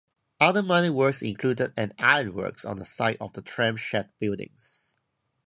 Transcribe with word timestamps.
Other 0.39 0.63
minor 0.63 0.91
works 0.91 1.21
included 1.21 1.73
an 1.77 1.93
ironworks 1.99 2.65
on 2.65 2.79
the 2.79 2.85
site 2.85 3.21
of 3.21 3.33
the 3.33 3.43
tram 3.43 3.77
shed 3.77 4.09
buildings. 4.17 4.95